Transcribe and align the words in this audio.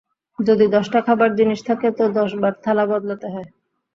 যদি 0.39 0.65
দশটা 0.67 0.99
খাবার 1.07 1.29
জিনিষ 1.35 1.59
থাকে 1.67 1.87
তো 1.97 2.03
দশবার 2.17 2.53
থালা 2.63 2.85
বদলাতে 2.91 3.27
হয়। 3.33 3.47